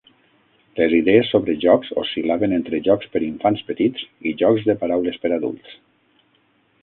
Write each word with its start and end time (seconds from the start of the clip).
Les 0.77 0.93
idees 0.99 1.27
sobre 1.33 1.55
jocs 1.65 1.91
oscil·laven 2.03 2.55
entre 2.57 2.79
jocs 2.87 3.11
per 3.17 3.21
infants 3.27 3.63
petits 3.69 4.07
i 4.29 4.33
jocs 4.41 4.67
de 4.71 4.77
paraules 4.85 5.19
per 5.27 5.31
adults. 5.37 5.77